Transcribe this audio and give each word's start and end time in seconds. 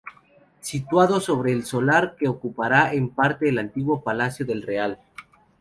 Situado 0.61 1.19
sobre 1.19 1.51
el 1.51 1.63
solar 1.63 2.15
que 2.15 2.27
ocupara 2.27 2.91
en 2.91 3.09
parte 3.13 3.49
el 3.49 3.59
antiguo 3.59 4.01
Palacio 4.01 4.47
del 4.47 4.63
Real. 4.63 4.97